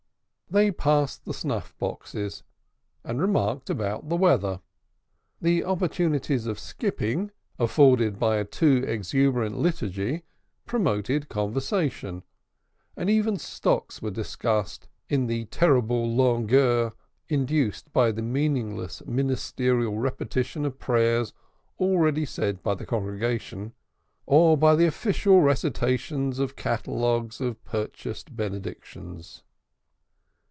[0.53, 2.43] They passed the snuff boxes
[3.05, 4.59] and remarks about the weather.
[5.39, 10.23] The opportunities of skipping afforded by a too exuberant liturgy
[10.65, 12.23] promoted conversation,
[12.97, 16.91] and even stocks were discussed in the terrible longueurs
[17.29, 21.31] induced by the meaningless ministerial repetition of prayers
[21.79, 23.71] already said by the congregation,
[24.25, 29.43] or by the official recitations of catalogues of purchased benedictions.